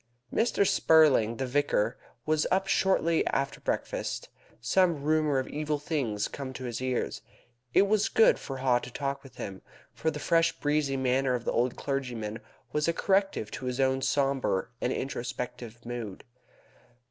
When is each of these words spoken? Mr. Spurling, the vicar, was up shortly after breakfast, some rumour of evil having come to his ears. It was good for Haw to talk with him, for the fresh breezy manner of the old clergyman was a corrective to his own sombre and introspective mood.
Mr. 0.33 0.67
Spurling, 0.67 1.37
the 1.37 1.45
vicar, 1.45 1.95
was 2.25 2.47
up 2.49 2.65
shortly 2.65 3.23
after 3.27 3.59
breakfast, 3.59 4.29
some 4.59 5.03
rumour 5.03 5.37
of 5.37 5.47
evil 5.47 5.77
having 5.77 6.17
come 6.31 6.53
to 6.53 6.63
his 6.63 6.81
ears. 6.81 7.21
It 7.75 7.83
was 7.83 8.09
good 8.09 8.39
for 8.39 8.57
Haw 8.57 8.79
to 8.79 8.89
talk 8.89 9.21
with 9.21 9.35
him, 9.35 9.61
for 9.93 10.09
the 10.09 10.17
fresh 10.17 10.53
breezy 10.59 10.97
manner 10.97 11.35
of 11.35 11.45
the 11.45 11.51
old 11.51 11.75
clergyman 11.75 12.39
was 12.71 12.87
a 12.87 12.93
corrective 12.93 13.51
to 13.51 13.65
his 13.65 13.79
own 13.79 14.01
sombre 14.01 14.69
and 14.81 14.91
introspective 14.91 15.85
mood. 15.85 16.23